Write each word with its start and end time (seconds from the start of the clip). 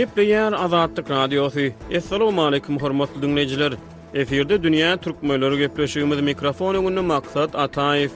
Gepleyen 0.00 0.52
Azadlık 0.52 1.10
Radyosu. 1.10 1.60
Assalamu 1.96 2.42
alaykum 2.44 2.78
hormatly 2.78 3.22
dünleyiciler. 3.22 3.72
Eferde 4.14 4.54
dünýä 4.54 5.00
türkmenleri 5.00 5.28
Möylörü 5.40 5.58
Gepleşiyumuz 5.58 6.20
mikrofonu 6.20 6.82
gönlü 6.82 7.00
maksat 7.00 7.54
Atayif. 7.54 8.10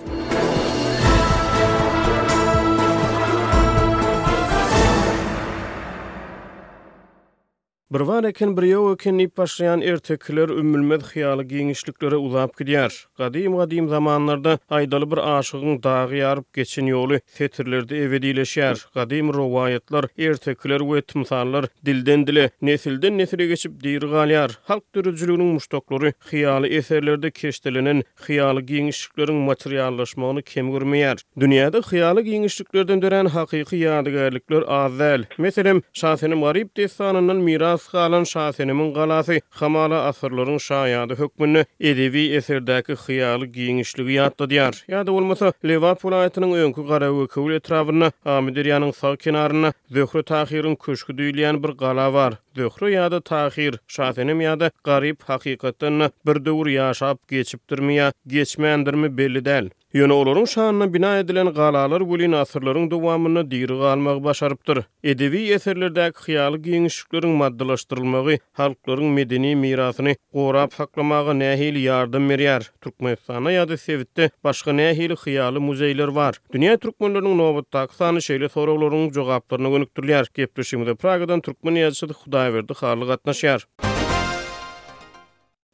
Bir 7.94 8.00
wara 8.00 8.32
ken 8.32 8.56
bir 8.56 8.94
ekin 8.94 9.18
ip 9.18 9.36
başlayan 9.36 9.80
ertekler 9.80 10.48
ümmülmed 10.48 11.00
hyýaly 11.00 11.44
giňişliklere 11.48 12.16
ulap 12.16 12.52
gidýär. 12.60 12.92
Gadym 13.18 13.56
gadym 13.56 13.88
zamanlarda 13.88 14.58
aýdaly 14.70 15.06
bir 15.10 15.20
aşygyň 15.38 15.82
dağı 15.82 16.06
ýaryp 16.20 16.44
geçen 16.58 16.86
ýoly 16.90 17.20
setirlerde 17.26 17.94
ewedileşýär. 18.04 18.82
Gadym 18.94 19.30
rowayatlar, 19.34 20.04
ertekler 20.18 20.78
we 20.78 21.02
timsarlar 21.02 21.66
dilden 21.86 22.26
dile, 22.26 22.50
nesilden 22.62 23.18
nesile 23.18 23.46
geçip 23.46 23.72
diýir 23.84 24.04
galýar. 24.14 24.50
Halk 24.64 24.94
dürüjçiliginiň 24.94 25.52
muştoklary 25.54 26.12
hyýaly 26.30 26.66
eserlerde 26.66 27.30
keşdelenen 27.30 28.02
hyýaly 28.26 28.62
giňişliklerin 28.72 29.36
materiallaşmagyny 29.46 30.42
kem 30.42 30.70
görmeýär. 30.74 31.22
Dünýäde 31.36 31.78
hyýaly 31.92 32.20
giňişliklerden 32.32 33.02
dören 33.02 33.26
hakyky 33.26 33.76
ýadygärlikler 33.86 34.64
azal. 34.66 35.22
Meselem, 35.38 35.82
şahsenim 35.92 36.42
destanynyň 36.76 37.42
miras 37.44 37.83
kalan 37.90 38.24
şahsenimin 38.28 38.94
galasy 38.98 39.38
hamala 39.60 39.96
asırlaryň 40.10 40.58
şaýady 40.68 41.14
hükmünü 41.18 41.64
edebi 41.90 42.22
eserdäki 42.40 42.94
hyýaly 43.04 43.46
giňişligi 43.56 44.16
ýatda 44.16 44.48
diýär. 44.52 44.74
Ýa-da 44.94 45.12
bolmasa 45.18 45.52
Lewap 45.72 46.00
pulaýatynyň 46.06 46.56
öňkü 46.64 46.86
gara 46.92 47.08
we 47.18 47.26
köwle 47.36 47.60
trawyny 47.70 48.10
Amidiriýanyň 48.36 48.92
sag 49.00 49.18
kenarynda 49.28 49.72
Zöhre 49.98 50.22
Tahirin 50.32 50.74
köşkü 50.88 51.18
bir 51.22 51.46
gala 51.84 52.12
bar. 52.14 52.43
Döhrü 52.56 52.88
ýa-da 52.94 53.18
tahir, 53.20 53.78
şafenim 53.94 54.42
ýa-da 54.44 54.68
garyp 54.88 55.26
hakykatyň 55.30 56.04
bir 56.28 56.38
döwür 56.46 56.70
ýaşap 56.76 57.18
geçipdirmeýä, 57.34 58.12
geçmeýändirmi 58.34 59.10
belli 59.18 59.42
däl. 59.48 59.72
Ýöne 59.94 60.12
olaryň 60.14 60.46
şanyna 60.50 60.86
bina 60.94 61.10
edilen 61.22 61.50
galalar 61.54 62.02
bolýan 62.10 62.32
asyrlaryň 62.40 62.88
dowamyny 62.90 63.44
diýri 63.52 63.76
galmagy 63.78 64.22
başarypdyr. 64.24 64.80
Edebi 65.12 65.42
eserlerdäki 65.54 66.24
hyýal 66.26 66.56
giňişlikleriň 66.64 67.34
maddalaşdyrylmagy 67.42 68.40
halklaryň 68.60 69.12
medeni 69.18 69.52
mirasyny 69.60 70.14
gorap 70.34 70.74
saklamagy 70.78 71.36
nähil 71.44 71.78
ýardym 71.84 72.26
berýär. 72.32 72.66
Türkmenistana 72.82 73.54
ýa-da 73.54 73.78
Sewitde 73.84 74.30
başga 74.44 74.74
nähil 74.80 75.14
hyýaly 75.24 75.62
muzeýler 75.68 76.10
bar. 76.18 76.40
Dünya 76.54 76.74
türkmenleriniň 76.76 77.38
nowatdaky 77.44 77.94
sany 78.02 78.24
şeýle 78.30 78.50
soraglaryň 78.56 79.12
jogaplaryny 79.14 79.72
gönükdirýär. 79.76 80.26
Gepleşimde 80.42 80.98
Pragadan 81.06 81.40
türkmen 81.40 81.78
ýazgysy 81.84 82.18
Hudaý 82.24 82.43
Hudaýberdi 82.44 82.74
xarlyg 82.76 83.10
atnaşýar. 83.14 83.62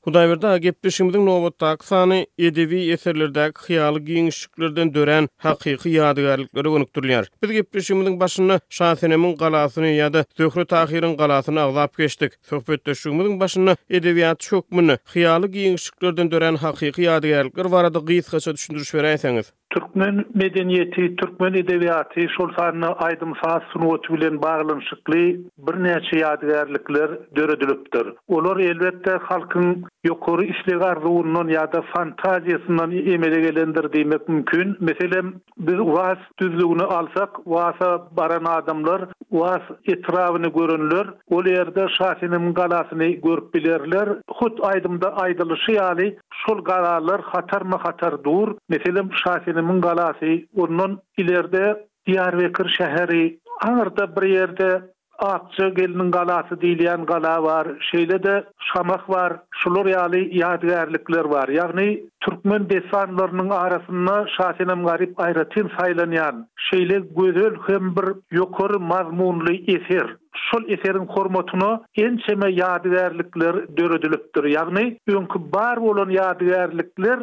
Hudaýberdi 0.09 0.47
agyp 0.49 0.77
bişimiň 0.87 1.17
nowatdaky 1.29 1.87
sany 1.89 2.19
edebi 2.49 2.83
eserlerde 2.97 3.47
hyýaly 3.65 4.03
giňişliklerden 4.09 4.93
dören 4.95 5.29
hakyky 5.47 5.91
ýadygarlyklar 5.99 6.65
öňüktürilýär. 6.73 7.25
Biz 7.43 7.51
agyp 7.57 7.75
bişimiň 7.77 8.17
başyny 8.23 8.61
Şahsenemiň 8.79 9.35
galasyny 9.43 9.91
ýa-da 9.99 10.23
Töhrü 10.41 10.65
Tahiriň 10.75 11.17
galasyny 11.21 11.61
aglap 11.67 11.99
geçdik. 11.99 12.33
Söhbetdeşigimiň 12.53 13.41
başyny 13.41 13.77
edebiýat 13.91 14.43
şokmyny, 14.53 14.97
hyýaly 15.15 15.49
giňişliklerden 15.59 16.31
dören 16.31 16.55
hakyky 16.65 17.03
ýadygarlyklar 17.09 17.71
barada 17.77 17.99
gysgaça 17.99 18.55
düşündiriş 18.55 18.91
beräýsiňiz. 18.95 19.47
Türkmen 19.71 20.25
medeniyeti, 20.35 21.17
Türkmen 21.17 21.53
edebiyatı, 21.53 22.21
şol 22.39 22.53
sahne 22.59 22.87
aydın 22.87 23.35
saat 23.45 23.63
sunu 23.73 23.89
otubilen 23.89 24.43
bağlanışıklı 24.43 25.15
bir 25.59 25.83
neçe 25.83 26.19
yadigarlıklar 26.19 27.11
dörödülüptür. 27.37 28.13
Olur 28.29 28.61
elbette 28.61 29.11
halkın 29.23 29.85
yokuru 30.05 30.45
işlevi 30.45 30.85
arzuğundan 30.85 31.49
ya 31.49 31.73
da 31.73 31.83
fantaziyasından 31.97 32.91
emele 32.91 33.41
gelendir 33.41 34.05
mümkün. 34.29 34.77
Meselen 34.81 35.33
biz 35.59 35.79
vaaz 35.79 36.19
düzlüğünü 36.39 36.85
alsak, 36.85 37.31
vaaza 37.47 38.09
baran 38.17 38.45
adamlar 38.45 39.01
vas 39.31 39.63
etrawyny 39.87 40.49
görünler 40.53 41.07
ol 41.31 41.45
yerde 41.47 41.87
şahynyň 41.99 42.55
galasyny 42.55 43.21
görüp 43.21 43.55
bilerler 43.55 44.09
hut 44.39 44.61
aydymda 44.71 45.09
aydylyşy 45.25 45.73
ýaly 45.77 46.07
şol 46.41 46.59
galalar 46.71 47.21
hatar 47.21 47.63
ma 47.63 47.79
hatar 47.85 48.25
dur 48.25 48.49
meselem 48.69 49.09
şahynyň 49.25 49.81
galasy 49.81 50.33
onuň 50.63 50.93
ilerde 51.19 51.87
Diyarbakır 52.07 52.69
şehri, 52.79 53.39
Ağırda 53.63 54.17
bir 54.17 54.29
yerde 54.29 54.83
Akça 55.23 55.69
gelinin 55.75 56.11
galası 56.11 56.61
diyleyen 56.61 57.07
gala 57.07 57.43
var, 57.43 57.69
şeyle 57.91 58.23
de 58.23 58.45
şamak 58.59 59.11
var, 59.11 59.37
şulur 59.51 59.87
yali 59.87 60.39
yadigarlikler 60.39 61.25
var. 61.25 61.49
Yani 61.49 62.05
Türkmen 62.21 62.71
desanlarının 62.71 63.51
arasında 63.51 64.27
şahsenem 64.37 64.85
garip 64.85 65.21
ayratin 65.21 65.71
saylanyan, 65.81 66.47
şeyle 66.57 66.99
gözül 67.17 67.57
hem 67.67 67.97
bir 67.97 68.37
yokur 68.37 68.75
mazmunlu 68.75 69.53
esir. 69.53 70.17
şol 70.37 70.63
eserin 70.69 71.07
hormatuna 71.07 71.81
en 71.97 72.17
çeme 72.17 72.51
yadigärlikler 72.51 73.53
döredilipdir. 73.77 74.45
Ýagny 74.51 74.87
öňkü 75.09 75.39
bar 75.55 75.81
bolan 75.83 76.11
yadigärlikler 76.11 77.21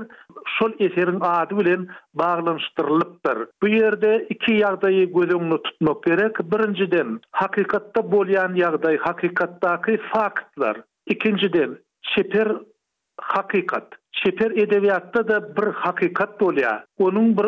şol 0.59 0.72
eserin 0.79 1.19
ady 1.22 1.57
bilen 1.59 1.88
baglanyşdyrylypdyr. 2.22 3.38
Bu 3.62 3.68
ýerde 3.68 4.13
iki 4.35 4.53
ýagdaýy 4.57 5.06
gözüňi 5.18 5.57
tutmak 5.69 6.03
gerek. 6.03 6.40
Birinciden 6.56 7.19
hakykatda 7.31 8.00
bolýan 8.16 8.56
ýagdaý, 8.62 8.97
hakykatdaky 8.97 9.97
faktlar. 10.13 10.81
Ikinciden 11.06 11.78
çeper 12.01 12.51
hakykat. 13.22 13.88
Çeper 14.12 14.51
edebiýatda 14.51 15.28
da 15.28 15.38
bir 15.57 15.74
hakykat 15.74 16.39
bolýar. 16.41 16.79
Onuň 17.00 17.31
bir 17.38 17.47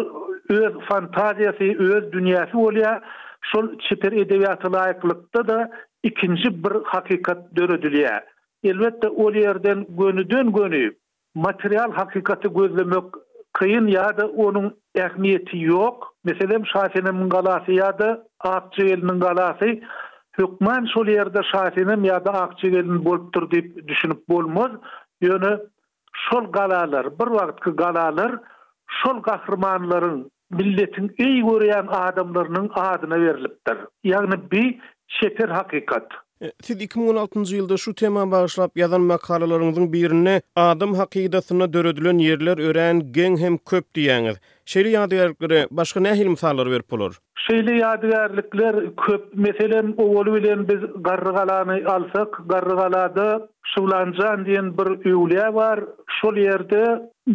öz 0.59 0.76
fantaziýasy, 0.90 1.72
öz 1.80 2.03
dünýäsi 2.14 2.53
bolýar. 2.53 3.02
şol 3.41 3.79
çiper 3.89 4.11
edebiyatı 4.11 4.72
layıklıkta 4.73 5.47
da 5.47 5.69
ikinci 6.03 6.63
bir 6.63 6.75
hakikat 6.85 7.55
dörödülüye. 7.55 8.25
Elbette 8.63 9.09
ol 9.09 9.33
yerden 9.35 9.85
gönüden 9.89 10.51
gönü 10.53 10.91
material 11.35 11.91
hakikati 11.91 12.49
gözlemek 12.53 13.03
kıyın 13.53 13.88
ya 13.88 14.17
da 14.17 14.28
onun 14.28 14.78
ehmiyeti 14.95 15.59
yok. 15.59 16.13
Mesela 16.23 16.66
Şafi'nin 16.66 17.29
galasy 17.29 17.72
ya 17.72 17.99
da 17.99 18.23
Akçı 18.39 18.85
elinin 18.85 19.09
hukman 19.22 19.55
hükman 20.39 20.88
şol 20.94 21.07
yerde 21.07 21.41
Şafi'nin 21.51 22.03
ya 22.03 22.25
da 22.25 22.31
Akçı 22.31 22.72
bolup 22.73 23.05
bolptur 23.05 23.49
diýip 23.49 23.88
düşünüp 23.88 24.29
bolmaz. 24.29 24.72
Yönü 25.22 25.59
şol 26.13 26.51
galalar, 26.51 27.19
bir 27.19 27.28
vakitki 27.28 27.69
galalar 27.69 28.39
şol 28.88 29.22
kahramanların 29.22 30.31
milletin 30.51 31.15
iyi 31.17 31.41
görüyen 31.45 31.85
adamlarının 31.89 32.69
adına 32.75 33.21
verilipdir. 33.21 33.77
Yani 34.03 34.33
bir 34.51 34.79
şeker 35.07 35.49
hakikat. 35.49 36.05
E, 36.43 36.51
siz 36.61 36.81
2016-njy 36.83 37.55
ýylda 37.59 37.77
şu 37.77 37.95
tema 37.95 38.23
başlap 38.31 38.77
ýazan 38.77 39.03
makalalaryňyzyň 39.11 39.91
birini 39.93 40.41
adam 40.55 40.93
hakykatyna 40.93 41.73
döredilen 41.73 42.19
ýerler 42.23 42.57
örän 42.69 43.01
geň 43.17 43.37
hem 43.43 43.57
köp 43.57 43.85
diýýäňiz. 43.95 44.37
Şeýle 44.65 44.89
ýadygärlikleri 44.95 45.67
başga 45.71 45.99
nähili 45.99 46.29
misallar 46.29 46.71
berip 46.71 46.91
bolar? 46.91 47.11
Şeýle 47.49 47.71
ýadygärlikler 47.81 48.95
köp, 49.05 49.35
Meselen, 49.35 49.93
o 49.97 50.25
bilen 50.25 50.67
biz 50.67 50.79
garrygalany 51.03 51.85
alsak, 51.85 52.41
garrygalada 52.45 53.49
Şulanjan 53.75 54.46
diyen 54.46 54.78
bir 54.78 55.12
öwliya 55.12 55.56
bar, 55.56 55.80
şol 56.22 56.38
ýerde 56.44 56.81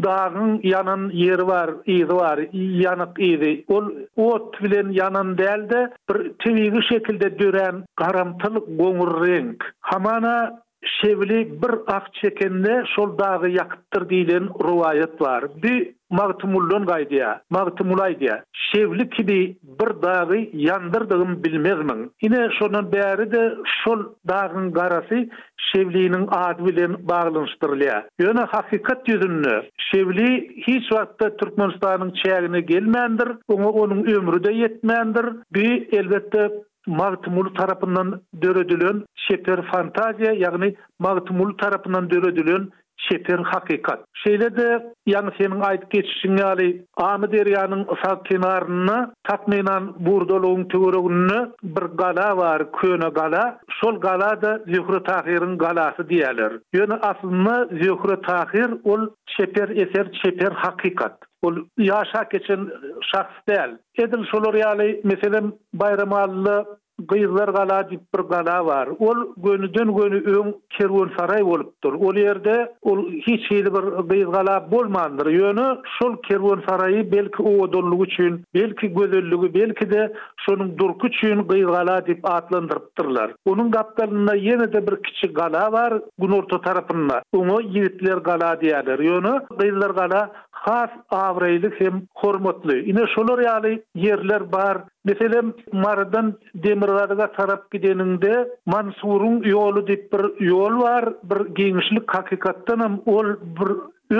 dağın 0.04 0.56
ýanyn 0.72 1.04
ýeri 1.24 1.46
bar, 1.50 1.70
ýyzy 1.96 2.16
bar, 2.22 2.42
ýanyk 2.62 3.20
ýyzy. 3.28 3.52
Ol 3.76 3.86
ot 4.26 4.58
bilen 4.64 4.90
ýanyn 4.96 5.30
däldi, 5.40 5.80
bir 6.10 6.18
tüwigi 6.46 6.82
şekilde 6.90 7.28
dören 7.44 7.84
garamtylyk 8.04 8.66
goňur 8.82 9.12
reng. 9.26 9.60
Hamana 9.92 10.36
şevli 10.84 11.62
bir 11.62 11.70
ak 11.86 12.14
çekende 12.14 12.84
şol 12.96 13.18
dağı 13.18 13.50
yakıttır 13.50 14.08
diyen 14.08 14.48
rivayet 14.68 15.20
var. 15.20 15.44
Bir 15.62 15.94
Magtumullon 16.10 16.86
gaydiya, 16.86 17.40
Magtumulaydiya, 17.50 18.44
şevli 18.52 19.10
kibi 19.10 19.56
bir 19.62 20.02
dağı 20.02 20.46
yandırdığım 20.52 21.44
bilmezmin. 21.44 22.12
Yine 22.22 22.48
şonun 22.58 22.92
beri 22.92 23.32
de 23.32 23.54
şol 23.84 24.04
dağın 24.28 24.72
garası 24.72 25.28
şevliğinin 25.74 26.28
adı 26.30 26.66
bilen 26.66 27.08
bağlanıştırılıya. 27.08 28.06
Yöne 28.18 28.40
hakikat 28.40 29.08
yüzünlü, 29.08 29.62
şevli 29.78 30.48
hiç 30.68 30.92
vakti 30.92 31.28
Türkmenistan'ın 31.40 32.12
çeyagini 32.24 32.66
gelmendir, 32.66 33.28
onu 33.48 33.68
onun 33.68 34.04
ömrü 34.06 34.44
de 34.44 34.52
yetmendir. 34.52 35.24
Bir 35.52 35.92
elbette 35.98 36.50
Magtumul 36.86 37.54
tarapından 37.54 38.20
dörödülön 38.42 39.06
şeper 39.16 39.66
fantaziya, 39.72 40.32
yani 40.32 40.74
Magtumul 40.98 41.58
tarapından 41.58 42.10
dörödülön 42.10 42.70
şeper 42.96 43.38
hakikat. 43.38 44.00
Şeyle 44.14 44.56
de 44.56 44.92
yani 45.06 45.30
senin 45.38 45.60
ait 45.60 45.90
geçişin 45.90 46.36
yali 46.36 46.84
Amı 46.96 47.32
Derya'nın 47.32 47.86
kenarını 48.24 49.14
tatminan 49.24 49.94
burdoluğun 50.06 50.64
tüvürüğünü 50.64 51.52
bir 51.62 51.80
gala 51.82 52.36
var, 52.36 52.72
köyüne 52.72 53.08
gala. 53.08 53.58
Sol 53.70 54.00
gala 54.00 54.42
da 54.42 54.58
Zühre 54.66 55.02
Tahir'in 55.02 55.58
galası 55.58 56.08
diyalir. 56.08 56.60
Yani 56.72 56.94
aslında 57.02 57.64
Zühre 57.66 58.22
Tahir 58.22 58.70
ol 58.84 59.08
şeper 59.38 59.68
eser, 59.68 60.20
şeper 60.24 60.52
hakikat. 60.52 61.16
ol 61.44 61.56
yaşa 61.78 62.22
geçen 62.32 62.68
şahs 63.14 63.30
değil. 63.48 63.74
Edil 63.98 64.24
şolur 64.30 64.54
yani 64.54 65.00
mesela 65.04 65.40
bayram 65.74 66.12
aldı, 66.12 66.64
dip 67.00 67.10
bir 67.10 67.90
cipir 67.90 68.18
gala 68.18 68.66
var. 68.66 68.86
Ol 68.98 69.16
gönüden 69.36 69.96
gönü 69.96 70.24
ön 70.36 70.54
kervon 70.70 71.10
saray 71.18 71.42
oluptur. 71.42 71.92
Ol 71.94 72.14
yerde 72.16 72.74
ol 72.82 73.08
hiç 73.12 73.50
hili 73.50 73.74
bir 73.74 74.06
gıyır 74.10 74.26
gala 74.26 74.68
bolmandyr. 74.72 75.26
Yönü 75.26 75.78
şol 75.98 76.22
kervon 76.28 76.62
sarayı 76.68 77.12
belki 77.12 77.42
o 77.42 77.48
odonluğu 77.50 78.04
üçin, 78.04 78.44
belki 78.54 78.94
gözöllüğü, 78.94 79.54
belki 79.54 79.90
de 79.90 80.12
şonun 80.46 80.78
durku 80.78 81.06
üçin 81.06 81.48
gıyır 81.48 81.66
gala 81.68 82.06
dip 82.06 82.30
atlandırptırlar. 82.30 83.30
Onun 83.44 83.70
kaptanına 83.70 84.36
ýene 84.36 84.72
de 84.72 84.86
bir 84.86 85.02
kiçi 85.02 85.32
gala 85.34 85.72
var, 85.72 85.92
gün 86.18 86.30
orta 86.32 86.60
tarafına. 86.60 87.22
Onu 87.32 87.60
yiğitler 87.62 88.16
gala 88.16 88.60
diyalar. 88.60 88.98
Yönü 88.98 89.40
gıyırlar 89.58 89.90
gala 89.90 90.30
has 90.66 90.88
awreli 91.12 91.70
hem 91.78 91.96
hormatly. 92.22 92.76
Ine 92.92 93.04
şolar 93.14 93.38
ýaly 93.46 93.72
yerler 94.04 94.44
bar. 94.52 94.78
Meselem 95.10 95.50
Mardan 95.72 96.30
demirlerde 96.66 97.26
tarap 97.38 97.70
gideninde 97.72 98.32
Mansurun 98.72 99.36
ýolu 99.52 99.82
dip 99.90 100.06
bir 100.12 100.24
ýol 100.50 100.78
bar, 100.84 101.04
bir 101.32 101.40
giňişlik 101.60 102.14
hakykatdan 102.14 102.80
hem 102.86 102.94
ol 103.16 103.28
bir 103.60 103.70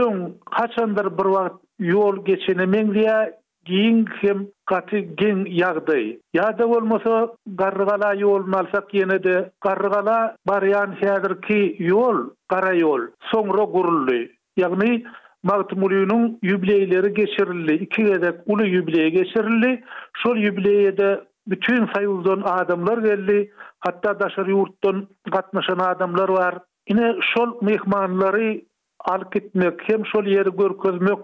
öň 0.03 0.21
kaçandyr 0.57 1.09
bir 1.19 1.29
wagt 1.37 1.59
ýol 1.81 2.25
geçene 2.29 2.67
meňliä 2.77 3.17
giň 3.71 3.97
hem 4.21 4.39
gaty 4.69 4.99
giň 5.23 5.47
ýagdaý. 5.63 6.07
Ýa-da 6.37 6.69
bolmasa 6.75 7.17
garrygala 7.63 8.13
ýol 8.21 8.45
malsak 8.57 8.93
ýene 8.93 9.19
de 9.29 9.37
garrygala 9.65 10.19
baryan 10.47 10.93
häzirki 11.01 11.61
ýol, 11.89 12.19
gara 12.51 12.77
ýol, 12.83 13.09
soňra 13.33 13.65
gurulýar. 13.77 14.29
yani, 14.57 15.03
Magt 15.45 15.73
yübleyleri 16.43 17.15
geçirildi. 17.15 17.73
iki 17.73 18.05
gedek 18.05 18.35
ulu 18.47 18.65
yübleye 18.67 19.09
geçirildi. 19.11 19.85
Şol 20.23 20.37
yübleye 20.37 20.99
de 20.99 21.25
bütün 21.47 21.87
sayıldan 21.95 22.43
adamlar 22.45 22.99
geldi. 22.99 23.53
Hatta 23.81 24.21
daşarı 24.21 24.51
yurttan 24.51 25.09
katmışan 25.33 25.79
adamlar 25.79 26.29
var. 26.29 26.55
Yine 26.89 27.15
şol 27.35 27.63
mehmanları 27.63 28.61
alk 29.01 29.37
etmek 29.37 29.89
hem 29.89 30.07
şol 30.07 30.25
yeri 30.25 30.57
görközmek 30.57 31.19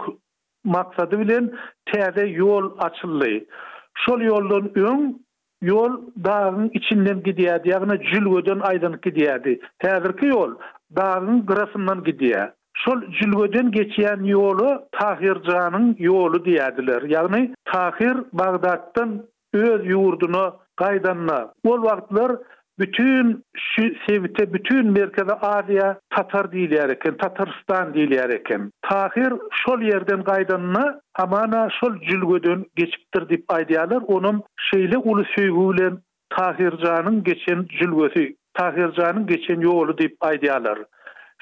maksadı 0.64 1.18
bilen 1.18 1.50
teyze 1.86 2.26
yol 2.26 2.72
açıldı. 2.78 3.26
Şol 4.08 4.20
yoldan 4.20 4.70
ön 4.78 5.24
yol 5.62 6.00
dağın 6.24 6.70
içinden 6.74 7.22
gidiyordu. 7.22 7.62
Yani 7.64 8.00
cülgöden 8.12 8.60
aydan 8.60 8.98
gidiyordu. 9.02 9.48
Teyze 9.82 10.12
yol 10.26 10.50
dağın 10.96 11.46
grasından 11.46 12.04
Şol 12.84 13.00
cülveden 13.02 13.70
geçýän 13.72 14.28
yolu 14.28 14.82
Tahir 14.92 15.36
Can'ın 15.42 15.96
yolu 15.98 16.44
diyediler. 16.44 17.02
Yani 17.02 17.54
Tahir 17.64 18.16
Bagdad'dan 18.32 19.22
öz 19.52 19.80
ýurduna 19.86 20.54
kaydanına. 20.76 21.52
Ol 21.64 21.82
wagtlar 21.82 22.32
bütün 22.78 23.44
şu 23.56 23.82
sevite, 24.08 24.52
bütün 24.52 24.86
merkeze 24.92 25.32
Aziya 25.32 25.98
Tatar 26.10 26.44
diýilýär 26.44 26.74
yerekin, 26.74 27.12
Tatarstan 27.18 27.92
diýilýär 27.92 28.70
Tahir 28.82 29.32
şol 29.50 29.80
yerden 29.80 30.22
kaydanına 30.22 31.00
amana 31.14 31.68
sol 31.80 31.88
şol 31.94 32.00
cülveden 32.00 32.64
geçiptir 32.76 33.28
deyip 33.28 33.44
aydiyalar. 33.52 34.02
Onun 34.06 34.42
şeyle 34.56 34.98
ulu 34.98 35.24
sevgüyle 35.38 35.90
Tahir 36.30 36.72
Can'ın 36.84 37.24
geçen 37.24 37.66
cülvesi, 37.78 38.36
Tahir 38.54 39.16
geçen 39.26 39.60
yolu 39.60 39.98
deyip 39.98 40.16
aydiyalar. 40.20 40.78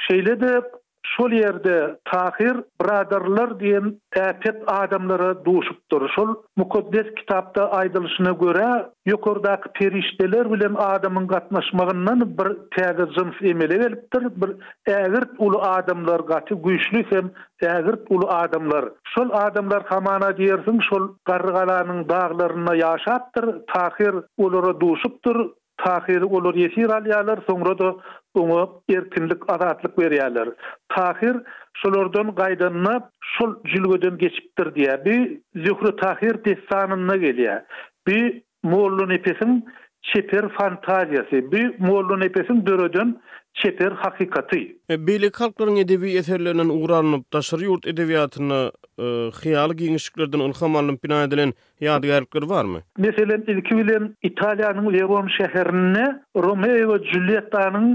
Şeyle 0.08 0.40
de 0.40 0.62
şol 1.06 1.30
yerde 1.32 1.98
tahir 2.04 2.56
braderler 2.82 3.60
diyen 3.60 3.94
tepet 4.10 4.56
adamlara 4.66 5.44
duşuptur. 5.44 6.08
Şol 6.16 6.34
mukaddes 6.56 7.14
kitapta 7.16 7.70
aydılışına 7.70 8.30
göre 8.30 8.86
yukarıdaki 9.06 9.68
perişteler 9.68 10.52
bilen 10.52 10.74
adamın 10.78 11.26
katnaşmağından 11.26 12.38
bir 12.38 12.56
tege 12.76 13.04
zınf 13.18 13.42
emele 13.42 13.80
veliptir. 13.80 14.22
Bir 14.36 14.50
eğirt 14.86 15.30
ulu 15.38 15.62
adamlar 15.62 16.20
gati 16.20 16.54
güçlü 16.54 17.04
hem 17.10 17.30
eğirt 17.62 18.00
ulu 18.10 18.28
adamlar. 18.28 18.84
Şol 19.14 19.30
adamlar 19.32 19.82
hamana 19.84 20.36
diyersin 20.36 20.80
şol 20.90 21.08
gargalanın 21.24 22.08
dağlarına 22.08 22.74
yaşattır. 22.74 23.54
Tahir 23.72 24.14
ulara 24.38 24.80
duşuptur. 24.80 25.50
tahir 25.78 26.22
olur 26.22 26.54
yeşir 26.54 26.90
alyalar 26.90 27.38
sonra 27.46 27.78
da 27.78 27.96
onu 28.34 28.82
erkinlik 28.90 29.50
azatlık 29.52 29.98
berýärler. 29.98 30.54
Tahir 30.88 31.36
şolardan 31.74 32.26
gaýdanyna 32.28 33.02
şol 33.36 33.54
jülgüden 33.64 34.18
geçipdir 34.18 34.66
diýe. 34.66 35.04
Bi 35.04 35.40
Zühre 35.54 35.96
Tahir 35.96 36.44
destanyna 36.44 37.16
gelýär. 37.16 37.62
Bi 38.08 38.44
Mollu 38.62 39.08
Nepesin 39.08 39.64
çeper 40.02 40.44
fantaziýasy, 40.58 41.52
bi 41.52 41.76
Mollu 41.78 42.20
Nepesin 42.20 42.66
dörödön 42.66 43.20
çeper 43.62 43.92
hakikati. 43.92 44.76
E, 44.90 44.94
Beýle 45.06 45.30
halklaryň 45.38 45.76
edebi 45.76 46.16
eserlerinden 46.16 46.68
uğranyp 46.68 47.32
daşary 47.32 47.64
yurt 47.64 47.86
edebiýatyny 47.86 48.70
e, 48.98 49.02
hyýal 49.40 49.72
giňişliklerden 49.80 50.38
ulham 50.48 50.76
alyn 50.76 50.98
bina 51.04 51.22
edilen 51.24 51.52
ýadgarlyklar 51.80 52.48
barmy? 52.48 52.80
Meselen 52.98 53.44
ilki 53.52 53.76
bilen 53.78 54.14
Italiýanyň 54.24 54.92
Verona 54.92 55.28
şäherinde 55.38 56.06
Romeo 56.36 56.96
we 56.96 57.10
Julietta-nyň 57.12 57.86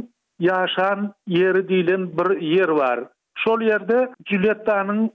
ýaşan 0.41 1.11
ýeri 1.29 1.67
bir 2.17 2.29
ýer 2.47 2.79
bar. 2.79 2.99
Şol 3.43 3.61
ýerde 3.61 4.09
Julietta-nyň 4.29 5.09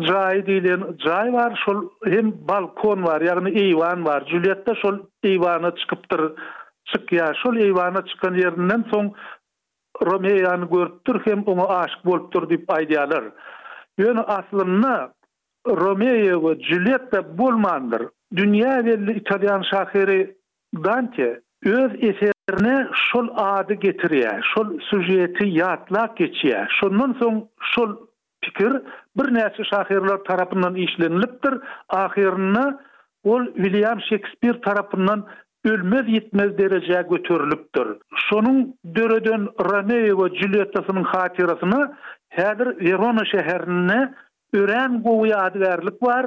dilen 0.00 0.46
diyilen 0.46 1.32
var, 1.32 1.62
şol 1.64 1.78
hem 2.04 2.32
balkon 2.48 3.02
var, 3.02 3.20
yani 3.20 3.60
eyvan 3.62 4.04
var. 4.04 4.24
Juliette 4.30 4.74
şol 4.82 4.98
eyvana 5.22 5.74
çıkıptır, 5.76 6.32
çık 6.84 7.12
ya, 7.12 7.32
şol 7.42 7.56
eyvana 7.56 8.06
çıkan 8.06 8.34
yerinden 8.34 8.84
son 8.94 9.12
Romeyany 10.02 10.68
görüp 10.70 11.26
hem 11.26 11.42
ona 11.42 11.66
aşyk 11.78 12.04
bolup 12.04 12.32
dur 12.32 12.50
dip 12.50 12.68
aýdýarlar. 12.68 13.30
Ýöne 13.98 14.20
aslyna 14.20 15.12
Romeo 15.66 16.40
we 16.40 16.56
Julietta 16.64 17.38
bolmandyr. 17.38 18.08
Dünya 18.36 18.86
belli 18.86 19.12
italyan 19.12 19.62
şahyry 19.70 20.36
Dante 20.74 21.40
öz 21.64 21.90
eserine 21.98 22.88
şol 23.12 23.28
adı 23.36 23.72
getirýär, 23.72 24.42
şol 24.54 24.78
süjeti 24.80 25.44
ýatlap 25.44 26.14
geçýär. 26.16 26.66
Şundan 26.80 27.10
soň 27.20 27.42
şol 27.74 27.96
pikir 28.42 28.72
bir 29.16 29.34
näçe 29.34 29.64
şahyrlar 29.64 30.18
tarapyndan 30.18 30.74
işlenilipdir. 30.74 31.54
Ahyryny 31.88 32.74
ol 33.24 33.46
William 33.56 34.00
Shakespeare 34.00 34.60
tarapyndan 34.60 35.26
ölmez 35.64 36.08
yetmez 36.08 36.58
dereceye 36.58 37.02
götürülüptür. 37.10 37.96
Sonun 38.30 38.74
dörödön 38.94 39.48
Romeo 39.60 40.24
ve 40.24 40.36
Juliettasının 40.40 41.04
hatırasını 41.04 41.96
Hedir 42.28 42.66
Verona 42.84 43.24
şehrine 43.24 44.14
ören 44.54 45.02
kovuya 45.02 45.38
adı 45.38 45.60
var. 46.02 46.26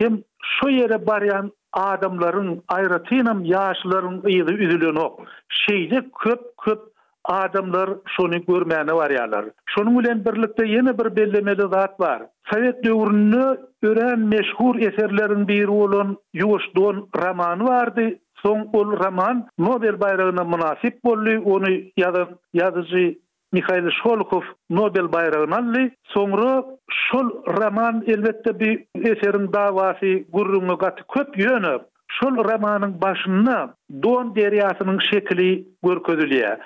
Hem 0.00 0.18
şu 0.42 0.68
yere 0.68 1.06
barayan 1.06 1.52
adamların 1.72 2.62
ayratinam 2.68 3.44
yaşların 3.44 4.18
ıydı 4.26 4.52
üzülün 4.52 4.96
o. 4.96 5.16
Şeyde 5.48 6.04
köp 6.24 6.40
köp 6.64 6.80
adamlar 7.24 7.90
şonu 8.16 8.44
görmeyene 8.46 8.92
var 8.92 9.10
yalar. 9.10 9.44
bilen 9.78 9.94
ulen 9.94 10.24
birlikte 10.24 10.66
yeni 10.68 10.98
bir 10.98 11.16
bellemeli 11.16 11.60
zat 11.60 12.00
var. 12.00 12.22
Sowet 12.44 12.84
dövrünü 12.84 13.60
ören 13.82 14.18
meşhur 14.18 14.76
eserlerin 14.78 15.48
...biri 15.48 15.68
olun 15.68 16.16
Yuvuş 16.34 16.62
Don 16.76 17.08
romanı 17.16 17.64
vardı. 17.64 18.12
Soň 18.42 18.64
ol 18.74 18.92
roman 19.04 19.44
Nobel 19.58 19.96
bayrağına 20.00 20.44
munasip 20.44 21.04
bolly, 21.04 21.38
onu 21.38 21.66
yazan 21.96 22.28
yazyjy 22.52 23.14
Mikhail 23.52 23.90
Sholokov 23.90 24.42
Nobel 24.70 25.12
bayrağını 25.12 25.56
aldı. 25.56 25.90
Sonra 26.04 26.64
şol 26.90 27.30
roman 27.46 28.04
elbette 28.06 28.60
bir 28.60 28.84
eserin 28.94 29.52
davasi 29.52 30.26
gurrumy 30.32 30.74
gat 30.78 30.98
köp 31.08 31.38
yönü. 31.38 31.78
Şol 32.12 32.36
romanyň 32.36 33.00
başına 33.02 33.74
Don 34.02 34.34
Deryasının 34.36 34.98
şekli 35.12 35.64
görkezilýär. 35.84 36.58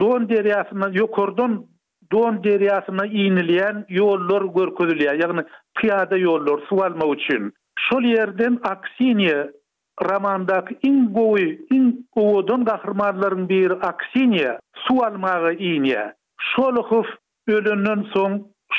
Don 0.00 0.28
Deryasının 0.28 0.92
yukarıdan 0.92 1.66
Don 2.12 2.44
Deryasına 2.44 3.06
iňilýän 3.06 3.78
ýollar 4.00 4.42
görkezilýär. 4.58 5.14
Ýagny 5.22 5.44
piyada 5.78 6.18
ýollar 6.26 6.66
su 6.68 6.82
alma 6.88 7.08
için. 7.14 7.54
Şol 7.86 8.02
ýerden 8.12 8.58
Aksiniye 8.70 9.38
Ramandak 10.00 10.66
in 10.82 11.12
goy 11.12 11.58
in 11.70 12.04
owodon 12.16 12.64
gahrmarlaryň 12.68 13.48
biri 13.50 13.78
Aksinia 13.90 14.52
su 14.84 14.94
almagy 15.08 15.56
iňe. 15.74 16.04
Şolhof 16.50 17.06
ölünden 17.48 18.02
soň 18.14 18.32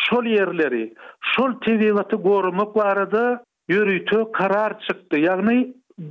şol 0.06 0.26
yerleri, 0.26 0.94
şol 1.34 1.52
tewewati 1.66 2.16
gorumak 2.16 2.76
barada 2.76 3.42
ýürüti 3.70 4.32
karar 4.32 4.80
çykdy. 4.86 5.16
Ýagny 5.26 5.60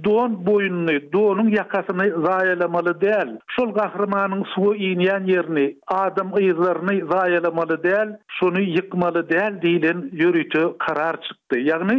don 0.05 0.31
boyunny, 0.47 0.99
donun 1.13 1.49
ýakasyny 1.57 2.09
zaýalamaly 2.27 2.93
däl. 3.01 3.29
Şol 3.57 3.69
su 3.77 4.45
suwy 4.55 4.77
iňeýän 4.93 5.25
yerini, 5.35 5.77
adam 5.87 6.29
ýyzlaryny 6.31 6.97
zaýalamaly 7.15 7.81
däl, 7.89 8.09
şonu 8.39 8.61
yıkmalı 8.61 9.25
däl 9.31 9.53
diýilen 9.65 9.99
ýürüti 10.13 10.75
karar 10.79 11.15
çykdy. 11.23 11.57
Ýagny 11.71 11.99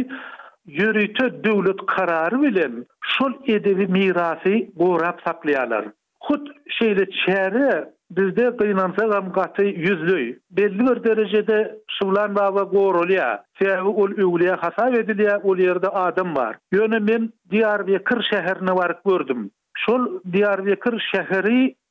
yürüte 0.66 1.44
devlet 1.44 1.86
kararı 1.86 2.42
bilen 2.42 2.86
şol 3.00 3.32
edebi 3.46 3.86
mirasi 3.86 4.70
gorap 4.76 5.20
saklayalar. 5.24 5.84
Hut 6.20 6.48
şeyle 6.68 7.06
çeri 7.26 7.84
bizde 8.10 8.56
kıynansa 8.56 9.04
gam 9.06 9.32
katı 9.32 9.62
yüzlü. 9.64 10.40
Belli 10.50 10.78
bir 10.86 11.04
derecede 11.04 11.76
sulan 11.88 12.36
vava 12.36 12.62
gorul 12.62 13.10
ya. 13.10 13.44
Sehvi 13.62 13.82
ul 13.88 14.32
uluya 14.32 14.56
hasav 14.62 14.94
edil 14.94 15.30
ul 15.42 15.58
yerde 15.58 15.88
adım 15.88 16.36
var. 16.36 16.56
Yönü 16.72 17.00
min 17.00 17.32
diyar 17.50 17.86
ve 17.86 18.04
kır 18.04 18.24
var 18.62 18.96
gördüm. 19.06 19.50
Şol 19.76 20.20
diyar 20.32 20.66
ve 20.66 20.76
kır 20.76 21.02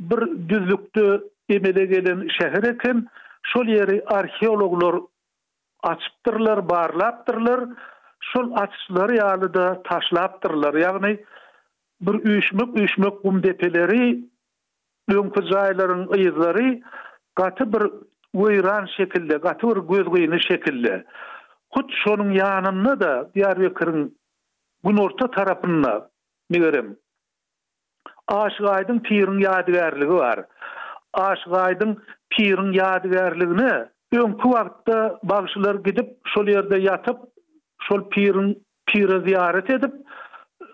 bir 0.01 0.49
düzlüktü 0.49 1.23
emele 1.49 1.85
gelin 1.85 2.27
şehir 2.41 2.63
ekin. 2.63 3.07
Şol 3.43 3.65
yeri 3.65 4.03
arheologlar 4.07 4.95
açıptırlar, 5.83 6.69
barlaptırlar, 6.69 7.59
şol 8.27 8.51
açlar 8.61 9.13
ýalyda 9.17 9.65
taşlapdyrlar. 9.89 10.75
Ýagny 10.81 11.11
bir 12.07 12.17
üýüşmek 12.31 12.75
üýüşmek 12.81 13.19
gum 13.23 13.39
depeleri 13.43 14.01
öňkü 15.15 15.41
jaýlaryň 15.51 16.03
ýyzlary 16.17 16.67
gaty 17.41 17.63
bir 17.75 17.85
weýran 18.41 18.88
şekilde, 18.97 19.38
gaty 19.45 19.67
bir 19.67 19.81
göz 19.93 20.41
şekilde. 20.47 21.03
Hut 21.75 21.91
şonuň 22.05 22.31
ýanyny 22.41 22.95
da 22.99 23.13
diýär 23.35 23.57
ýokyryň 23.67 24.07
gün 24.88 24.97
orta 25.05 25.29
tarapyna 25.38 25.93
bilerim. 26.51 26.95
Aşgaýdyň 28.31 28.99
pirin 29.09 29.39
ýadygärligi 29.45 30.17
bar. 30.19 30.43
Aşgaýdyň 31.27 31.95
pirin 32.35 32.71
ýadygärligini 32.79 33.71
öňkü 34.13 34.47
wagtda 34.53 34.99
bagşylar 35.31 35.75
gidip 35.85 36.09
şol 36.33 36.47
ýerde 36.55 36.77
ýatyp 36.85 37.17
şol 37.89 38.10
pirin 38.10 38.63
pire 38.88 39.19
ziyaret 39.29 39.69
edip 39.69 39.93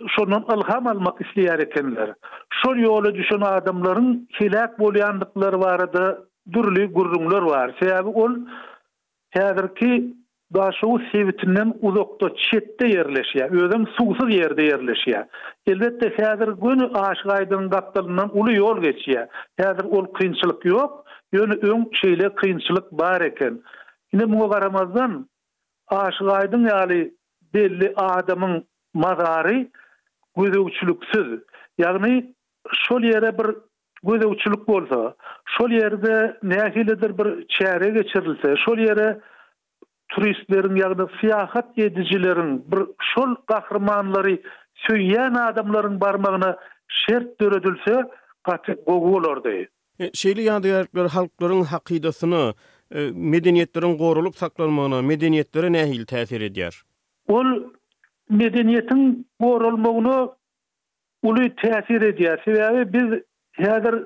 şondan 0.08 0.46
ilham 0.60 0.88
almak 0.88 1.22
isteyer 1.26 1.60
etenler. 1.60 2.14
Şol 2.50 2.76
yolu 2.76 3.16
düşen 3.16 3.42
adamların 3.42 4.28
hilak 4.40 4.80
bolyanlıkları 4.80 5.60
vardı, 5.60 6.30
dürlü 6.54 6.94
gurrunlar 6.94 7.42
var. 7.42 7.76
Sebebi 7.80 8.08
ol, 8.08 8.30
hedir 9.30 9.76
ki 9.76 10.14
daşı 10.54 10.88
o 10.88 11.00
sevitinden 11.12 11.74
uzakta, 11.82 12.28
çette 12.36 12.88
yerleşiye, 12.88 13.46
özüm 13.52 13.88
susuz 13.88 14.36
yerde 14.36 14.64
yerleşiye. 14.64 15.28
Elbetde 15.68 16.10
hedir 16.10 16.48
günü 16.48 16.92
aşık 17.00 17.28
aydının 17.32 18.30
ulu 18.34 18.54
yol 18.54 18.82
geçiye. 18.82 19.28
Hedir 19.58 19.84
ol 19.84 20.06
kıyınçılık 20.06 20.66
yok, 20.66 21.06
yönü 21.34 21.54
ön 21.62 21.90
şeyle 21.94 22.30
bar 22.36 22.82
bariken. 22.92 23.60
Yine 24.14 24.26
muğa 24.26 24.50
qaramazdan, 24.50 25.28
aşyk 25.90 26.52
ýaly 26.66 27.12
belli 27.54 27.94
adamyň 27.96 28.64
mazary 28.94 29.68
gözüçlüksiz 30.38 31.28
ýagny 31.80 32.16
şol 32.86 33.02
ýere 33.12 33.32
bir 33.40 33.50
gözüçlük 34.10 34.68
bolsa 34.68 35.16
şol 35.58 35.70
ýerde 35.70 36.16
nähilidir 36.44 37.18
bir 37.18 37.28
çäre 37.56 37.90
geçirilse 37.94 38.56
şol 38.66 38.78
ýere 38.78 39.22
turistleriň 40.10 40.76
ýagny 40.82 41.06
fiýahat 41.20 41.68
gedijilerin 41.76 42.66
bir 42.72 42.82
şol 43.14 43.36
gahrymanlary 43.48 44.36
söýen 44.88 45.36
adamlaryň 45.50 46.00
barmagyna 46.00 46.58
şert 46.88 47.40
döredilse 47.42 48.04
gatyk 48.44 48.86
gowulardy 48.86 49.66
e, 50.00 50.06
Şeýle 50.12 50.42
ýa-da 50.48 50.68
ýer 50.68 51.08
halklaryň 51.14 51.66
hakydasyny 51.66 52.46
E, 52.98 53.04
medeniýetleriň 53.34 53.94
gorulyp 54.00 54.36
saklanmagyna, 54.40 55.02
medeniýetlere 55.04 55.70
nähil 55.76 56.06
täsir 56.08 56.44
edýär? 56.48 56.76
Ol 57.36 57.50
medeniýetiň 58.42 59.02
gorulmagyna 59.44 60.14
uly 61.28 61.50
täsir 61.62 62.06
edýär. 62.12 62.40
Şeýle 62.46 62.86
biz 62.94 63.18
häzir 63.60 63.98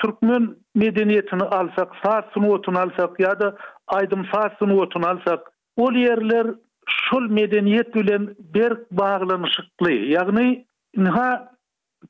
türkmen 0.00 0.46
medeniýetini 0.84 1.50
alsak, 1.58 1.92
Fars 2.02 2.32
sunuwyny 2.38 2.80
alsak 2.86 3.20
ýa-da 3.26 3.50
Aydym 3.98 4.24
Fars 4.32 4.56
sunuwyny 4.62 5.10
alsak, 5.10 5.52
ol 5.84 6.00
ýerler 6.06 6.48
şol 7.02 7.28
medeniýet 7.42 7.92
bilen 7.98 8.30
bir 8.56 8.78
baglanyşykly, 9.04 9.98
ýagny 10.14 10.48
inha 10.96 11.28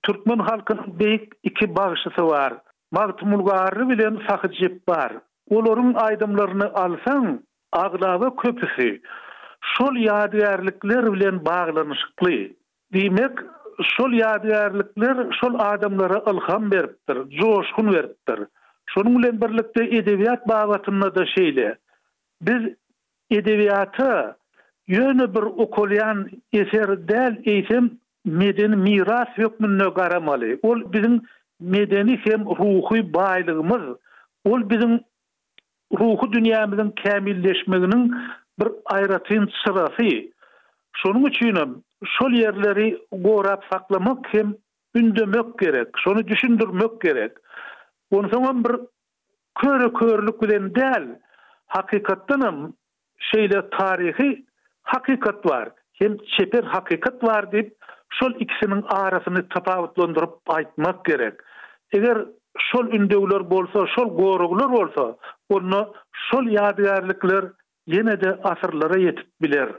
türkmen 0.07 0.47
halkynyň 0.47 0.95
beýik 1.03 1.29
iki 1.51 1.73
bağışısı 1.77 2.29
bar. 2.31 2.59
Mağtumul 2.95 3.45
Garı 3.51 3.89
bilen 3.91 4.23
Sahıcip 4.29 4.83
bar. 4.89 5.25
Olorun 5.51 5.95
aydımlarını 5.95 6.71
alsan, 6.75 7.41
aglava 7.73 8.37
köpüsü, 8.37 9.01
şol 9.61 9.97
yadiyarlıklar 9.97 11.13
vilen 11.13 11.45
bağlanışıklı. 11.45 12.29
Demek, 12.95 13.39
şol 13.83 14.13
yadiyarlıklar, 14.13 15.39
şol 15.41 15.55
adamlara 15.59 16.23
ilham 16.33 16.73
verptir, 16.73 17.17
coşkun 17.41 17.93
verptir. 17.95 18.41
Şonun 18.87 19.15
ulen 19.15 19.41
birlikte 19.41 19.85
edeviyat 19.85 20.49
bağlatınla 20.49 21.15
da 21.15 21.27
şeyle, 21.27 21.79
biz 22.43 22.75
edeviyata 23.31 24.37
yönü 24.89 25.35
bir 25.35 25.43
okulyan 25.43 26.27
eser 26.53 27.09
del 27.09 27.43
eysem 27.45 27.91
meden 28.25 28.79
miras 28.79 29.29
yok 29.37 29.61
mün 29.61 29.79
nö 29.79 29.87
Ol 30.63 30.93
bizim 30.93 31.23
medeni 31.61 32.17
hem 32.25 32.45
ruhi 32.47 33.15
baylığımız, 33.15 33.83
ol 34.45 34.69
bizim 34.71 35.01
ruhu 36.01 36.33
dünyamızın 36.33 36.91
kemilleşmeginin 36.91 38.15
bir 38.61 38.69
ayratin 38.85 39.51
sırası. 39.67 40.17
Şonun 40.97 41.25
üçin 41.25 41.85
şol 42.05 42.31
yerleri 42.33 42.99
gorap 43.13 43.65
saklamak 43.73 44.27
hem 44.31 44.55
ündömök 44.95 45.59
gerek, 45.59 45.89
şonu 46.05 46.29
düşündürmök 46.29 47.01
gerek. 47.01 47.33
Onun 48.11 48.29
zaman 48.29 48.65
bir 48.65 48.71
körü 49.59 49.93
körlük 49.95 50.43
bilen 50.43 50.75
del 50.75 51.19
hakikatten 51.67 52.75
şeyle 53.19 53.71
tarihi 53.71 54.45
hakikat 54.83 55.47
var. 55.51 55.69
Hem 55.95 56.17
çeper 56.19 56.65
hakikat 56.65 57.25
var 57.25 57.53
deyip 57.53 57.75
şol 58.11 58.31
ikisinin 58.41 58.83
arasını 58.89 59.49
tapavutlandırıp 59.49 60.35
aytmak 60.47 61.05
gerek. 61.05 61.35
Eger 61.93 62.19
şol 62.59 62.87
ündewler 62.89 63.51
bolsa, 63.51 63.87
şol 63.87 64.17
goruglar 64.17 64.73
bolsa, 64.73 65.17
onu 65.55 65.81
şol 66.29 66.47
ýadygarlyklar 66.57 67.51
ýene-de 67.91 68.31
asyrlara 68.53 69.01
ýetip 69.07 69.29
biler. 69.47 69.79